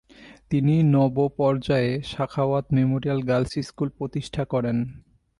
তিনি 0.49 0.75
নবপর্যায়ে 0.93 1.91
‘Sakhawat 2.03 2.65
memorial 2.71 3.19
girls 3.21 3.53
school’ 3.67 3.89
প্রতিষ্ঠা 3.97 4.43
করেন। 4.45 4.77